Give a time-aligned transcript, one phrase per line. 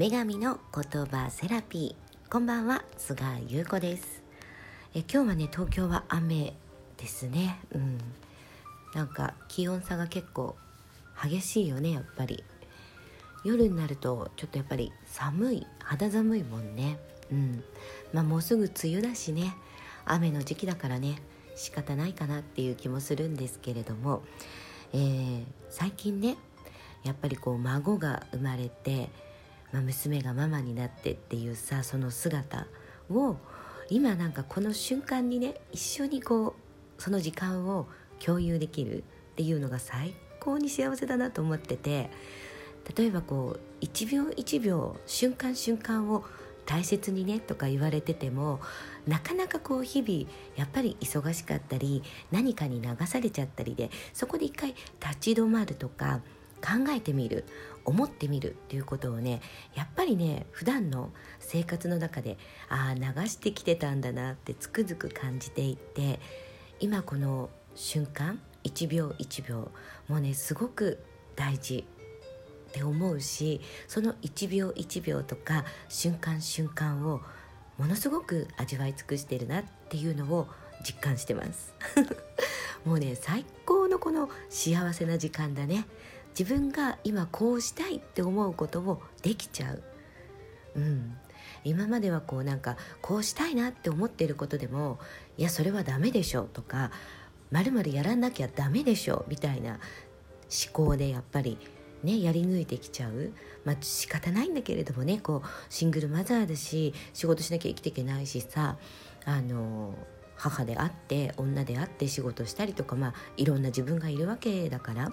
[0.00, 2.32] 女神の言葉セラピー。
[2.32, 4.22] こんばんは菅優子です。
[4.94, 6.54] え今日はね東京は雨
[6.96, 7.60] ですね。
[7.74, 7.98] うん。
[8.94, 10.56] なんか気温差が結構
[11.22, 12.42] 激しいよねやっぱり。
[13.44, 16.98] 夜になるとちょっとやっぱり寒い肌寒いもんね。
[17.30, 17.62] うん。
[18.14, 19.54] まあもうすぐ梅雨だしね。
[20.06, 21.20] 雨の時期だからね
[21.56, 24.22] 仕方ないかなっていう気もするんですけれども、
[24.94, 26.38] えー、最近ね
[27.04, 29.10] やっぱりこう孫が生まれて、
[29.72, 32.66] まあ、娘がママになってっていうさその姿
[33.10, 33.36] を
[33.88, 36.56] 今なんかこの瞬間にね一緒にこ
[36.98, 37.86] うその時間を
[38.24, 39.02] 共有できるっ
[39.36, 42.10] ていうのが最高に幸せだなと思ってて
[42.96, 46.24] 例えばこう一秒一秒瞬間瞬間を
[46.66, 48.60] 大切にねとか言われてても
[49.06, 56.20] なかなかこう日々やっぱり忙しかったり何かに流されちゃったりでそこで一回立ち止まるとか
[56.60, 57.44] 考えてみる。
[57.90, 59.40] 思ってみるっていうことをね
[59.74, 66.20] やっぱりね普段の生活の中でああ流してきてたんだなってつくづく感じていて
[66.78, 69.70] 今この瞬間一秒一秒
[70.08, 71.02] もうねすごく
[71.34, 71.84] 大事
[72.68, 77.20] って思うしその一秒一秒とか瞬間瞬間を
[77.76, 80.46] ものすごく味わい尽くしてるなっていうのを
[80.84, 81.74] 実感してます。
[82.84, 85.86] もうね最高のこの幸せな時間だね。
[86.38, 89.82] 自分が今こうしたいって思うことをできちゃう。
[90.76, 91.16] うん。
[91.64, 94.98] 今まではこうなんかこうしたいなって思っていることでも
[95.36, 96.90] いやそれはダメでしょとか
[97.50, 101.58] まるまるやらなきゃダメでしょみたいな思考でやっぱり
[102.02, 103.32] ねやり抜いてきちゃう。
[103.64, 108.78] まあ仕方ないんだけれどもねこうシングルマザーだし仕事しなきゃ生きていけないしさ
[109.26, 109.94] あの
[110.34, 115.12] 母であって女であって仕事したりとかまあいろんな自分がいるわけだから。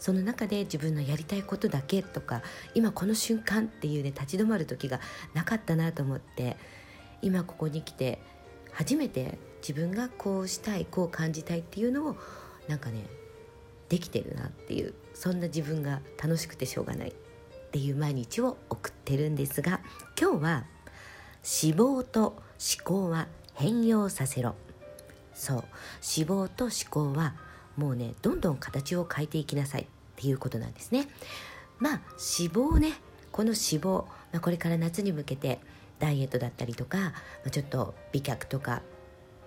[0.00, 2.42] その中で自分のやりたいことだけとか
[2.74, 4.98] 今この瞬間っていうね立ち止まる時が
[5.34, 6.56] なかったなと思って
[7.22, 8.20] 今ここに来て
[8.72, 12.16] 初めて自分がこうしたいこう感じたいっていうのを
[12.66, 13.04] なんかね
[13.88, 17.12] できてるなっていうそんな自分が楽しくてしょうがないっ
[17.70, 19.80] ていう毎日を送ってるんですが
[20.20, 20.64] 今日は
[21.42, 22.42] 脂肪と思
[22.84, 24.54] 考は変容させろ。
[25.34, 25.56] そう。
[25.56, 27.34] 脂肪と思考は
[27.76, 29.86] もうねどんどん形を変えていきなさい。
[30.20, 31.08] っていうことなんですね。
[31.78, 32.92] まあ脂肪ね。
[33.32, 35.60] この脂肪、まあ、これから夏に向けて
[35.98, 37.12] ダイエットだったりとか、ま
[37.46, 38.82] あ、ちょっと美脚とか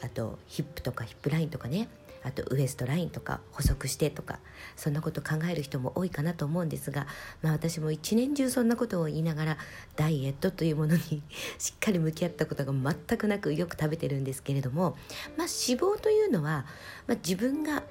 [0.00, 1.88] あとヒップとかヒップラインとかね。
[2.26, 4.38] あとウエストラインとか細くしてとか
[4.76, 7.06] そんなこと考える人も多いかなと思うんですが、
[7.42, 9.58] まあ、私も一年中そんなことを言いながら
[9.94, 11.22] ダイエットというものに
[11.58, 14.96] しっかり向き合ったことが全くなくよく食べてるんですけれども、
[15.36, 16.64] まあ、脂肪というのは、
[17.06, 17.82] まあ、自分が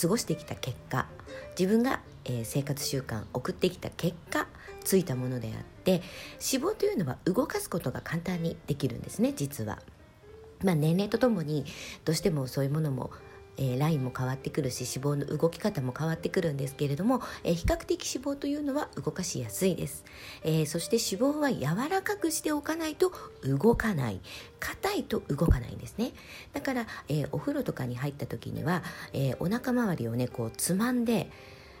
[0.00, 1.06] 過ごしてきた結果
[1.58, 4.46] 自分が、えー、生活習慣送ってきた結果
[4.84, 6.02] ついたものであって
[6.52, 9.78] 脂肪というのは動かすことが簡単にできるんですね実は。
[10.62, 11.64] まあ、年齢とともに
[12.04, 13.10] どうしてもそういうものも
[13.60, 20.04] え、ラインも変わってくるし脂肪の動き方も変わってくるんですけれども、え、比較的脂肪というのは動かしやすいです、
[20.42, 23.12] え、そして脂肪は柔らかくしておかないと
[23.44, 24.20] 動かない。
[24.58, 26.12] 硬いと動かないんですね。
[26.52, 28.82] だから、えお風呂とかに入った時には、
[29.12, 31.30] えお腹周りをねこうつまんで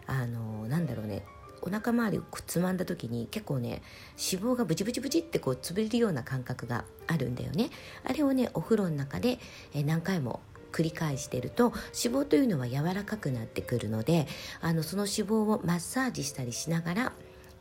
[0.06, 1.22] あのなんだろうね
[1.62, 3.82] お腹周りをつまんだ時に結構ね
[4.18, 7.70] 脂肪がブチブチブチってこう潰れるような感覚があるんだよね。
[8.04, 9.38] あれをねお風呂の中で、
[9.74, 10.40] え何回も
[10.70, 11.72] 繰り返してると
[12.02, 14.26] 脂肪というのは柔らかくなってくるので
[14.60, 17.12] あのその脂肪をマッサージしたりしながら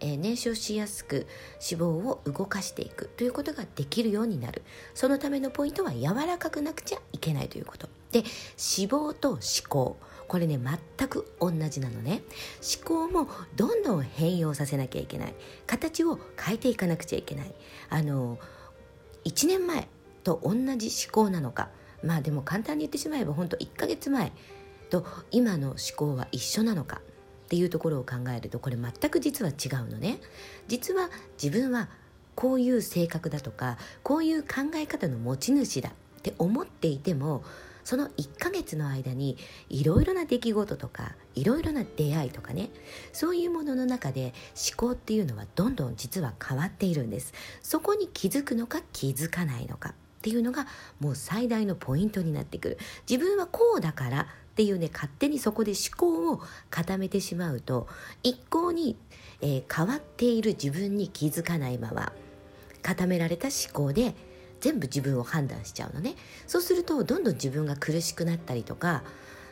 [0.01, 1.27] えー、燃焼しやすく
[1.69, 4.63] 脂肪を動かしていくということができるようになる。
[4.93, 7.87] そのためのポイントは柔らかくなくちゃいけないということ。
[8.11, 8.29] で脂
[8.89, 9.97] 肪と思考。
[10.27, 12.21] これね全く同じなのね。
[12.61, 15.33] 思考もどんどん変容させなきゃいけない。
[15.67, 17.53] 形を変えていかなくちゃいけない。
[17.89, 18.37] あの
[19.25, 19.87] 1年前
[20.23, 21.69] と同じ思考なのか。
[22.03, 24.31] まあでも簡単に言ってしまえば本当1ヶ月前
[24.89, 30.19] と今の思考は一緒なのかっていうところを考えるとこれ全く実は違うのね。
[30.67, 31.09] 実は
[31.41, 31.89] 自分は
[32.35, 37.43] こういう性格だとかこういう考え方の持ち主だって思っていても
[37.83, 39.35] その1ヶ月の間に
[39.67, 42.69] いろいろな出来事とかいろいろな出会いとかね
[43.13, 47.33] そういうものの中で思考っていうのはどんどん実は変わっているんです。
[47.61, 49.95] そこに気づくのか気づかないのか。
[50.19, 50.67] っていうのが
[50.99, 52.77] もう最大のポイントになってくる。
[53.09, 54.25] 自分はこうだからっ
[54.55, 57.87] ていうね勝手にそこで思考を固めてしまうと
[58.21, 58.97] 一向に、
[59.39, 62.11] えー、変わっている自分に気づかないまま
[62.81, 64.13] 固められた思考で
[64.59, 66.15] 全部自分を判断しちゃうのね。
[66.45, 69.03] そうするとどんどん自分が苦しくなったりとか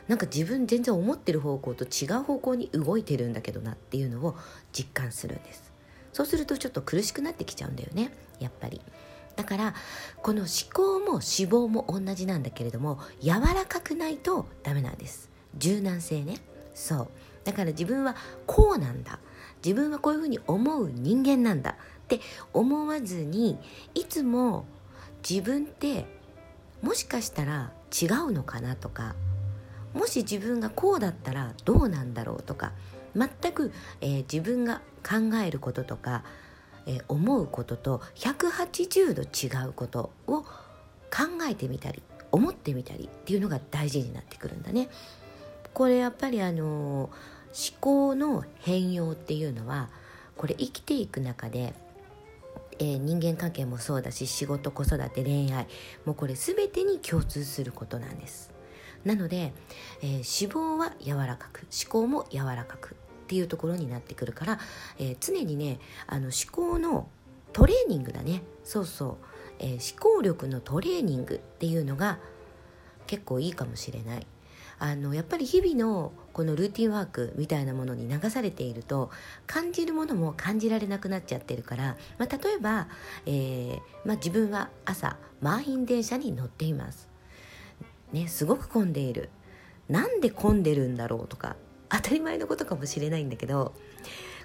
[0.08, 4.36] なんか自分全然思ってる方向と違う方向に動いてるんだけどなっていうのを
[4.72, 5.72] 実感するんです。
[6.12, 8.82] そうするとちょっと苦しくなってきちゃうんだよねやっぱり。
[9.38, 9.74] だから
[10.20, 15.30] この思考も脂肪も同じなんだけれども柔らかくないとダメなんです。
[15.56, 16.38] 柔軟性ね。
[16.74, 17.08] そう。
[17.44, 18.16] だから自分は
[18.48, 19.20] こうなんだ。
[19.64, 21.70] 自分はこういうふうに思う人間なんだ。
[21.70, 21.74] っ
[22.08, 22.20] て
[22.52, 23.60] 思わずに
[23.94, 24.64] いつも
[25.28, 26.06] 自分って
[26.82, 29.14] もしかしたら違うのかなとか
[29.94, 32.72] もし自分がこうだったらどうなんだろうとか
[33.14, 36.24] 全く、えー、自分が考えることとか、
[36.88, 40.48] えー、思うことと180度違うことを考
[41.48, 42.02] えてみたり
[42.32, 44.88] 思ってみたりっていうのが大事になってくるんだね。
[45.72, 49.90] これやっぱりあのー、思考の変容っていうのは
[50.36, 51.74] これ生きていく中で
[52.80, 55.66] えー、人間関係もそうだし仕事子育て恋愛
[56.04, 58.52] もうこれ全てに共通することなんです
[59.04, 59.52] なので、
[60.02, 62.96] えー、脂肪は柔らかく思考も柔らかく
[63.28, 64.58] っていうところになってくるから、
[64.98, 67.08] えー、常にねあの思考の
[67.52, 68.42] トレーニングだね。
[68.64, 69.16] そうそう、
[69.58, 72.18] えー、思考力のトレーニングっていうのが
[73.06, 74.26] 結構いいかもしれない。
[74.78, 79.10] あのやっぱり日々のこのルーティンワークみたいなものに流されていると
[79.46, 82.86] 感じるものも感じられなくなっちゃってるから、まあ、例えば、
[83.26, 87.08] えーまあ、自分は朝満員電車に乗っています、
[88.12, 89.30] ね、すごく混んでいる。
[89.88, 91.56] なんで混んでるんだろうとか
[91.88, 93.74] 当たり前のことかもしれないんだけど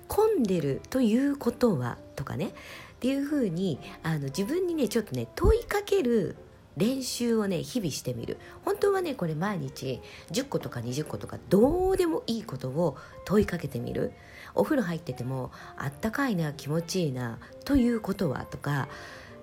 [0.08, 2.52] 混んでるということはとかねっ
[3.00, 6.36] ていうふうにあの自分にねちょっとね問いかける
[6.78, 8.38] 練習をね日々してみる。
[8.66, 10.02] 本当はねこれ毎日
[10.32, 14.14] 10個とか20個とかどうでもいいことを問いかけてみる。
[14.56, 18.88] お風呂入っててもあったかいな気持ちいいなということはとか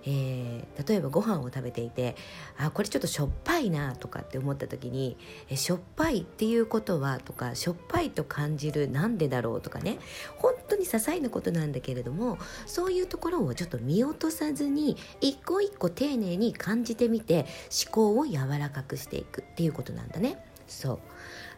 [0.04, 2.16] えー、例えばご飯を食べていて
[2.56, 5.16] あこれちょっとしょっぱいなとかって思った時に
[5.48, 9.98] えしょっぱいっていうことはとかしょっぱいと感じるなんでだろうとかね。
[10.36, 17.46] 本当に些細なことなんだけれどもそういうところをちょっと見落とさずに一個一個丁寧に感じてみて
[17.84, 20.42] 思考を柔らかくしていくっていうことなんだね。
[20.66, 20.98] そう。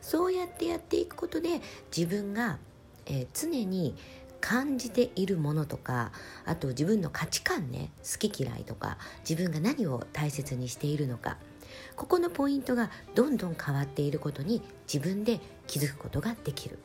[0.01, 1.61] そうやってやっていくことで
[1.97, 2.59] 自分が、
[3.07, 3.95] えー、常に
[4.43, 6.13] 感じているものとか
[6.45, 11.39] あと自分の価値観ね好き嫌いとか自分が何を大切にしているのか。
[11.97, 14.61] ここのポイントがどんどん変わっていることに
[14.93, 16.79] 自分で気づくことができる。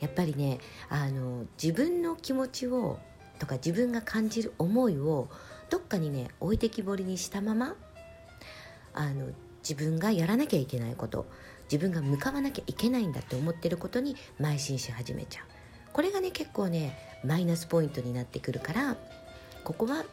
[0.00, 0.58] やっぱりね
[0.90, 2.98] あの自分の気持ちを
[3.38, 5.30] とか自分が感じる思いを
[5.70, 7.76] どっかにね置いてきぼりにしたまま
[8.92, 9.28] あの
[9.62, 11.26] 自分がやらなきゃいけないこと
[11.70, 15.59] 自分が向かわなきゃいけないんだって思ってることに邁進し始めちゃう。
[15.92, 18.96] これがね結構ねマイナスポイントになってくるから
[19.64, 20.04] ここは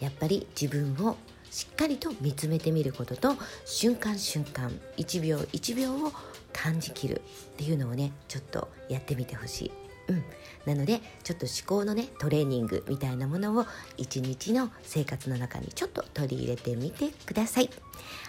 [0.00, 1.16] やっぱり自分を
[1.50, 3.34] しっかりと見つめてみることと
[3.64, 6.12] 瞬間瞬間1秒1秒を
[6.52, 7.22] 感じきる
[7.52, 9.72] っていうのをねちょっとやってみてほしい。
[10.08, 10.24] うん、
[10.66, 13.66] なのでちょっと思考のねトレーニングみたいなものを
[13.96, 17.70] 一日の生活の中にちょっと取り入れてみてください。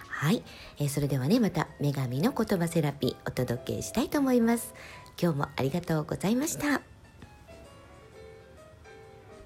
[0.08, 0.42] はい、
[0.78, 4.74] えー、それではねまた女神の言葉セラピーお届けしたいと思います。
[5.20, 6.87] 今日もありがとうございました。